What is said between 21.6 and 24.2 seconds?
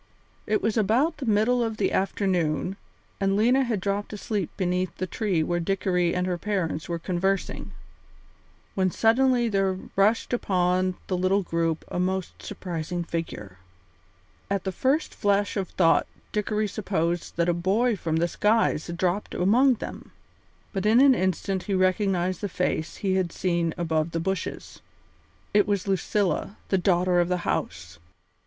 he recognised the face he had seen above the